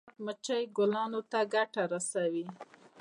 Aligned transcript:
شات 0.07 0.15
مچۍ 0.25 0.63
ګلانو 0.77 1.21
ته 1.31 1.39
ګټه 1.53 1.83
رسوي 1.93 2.45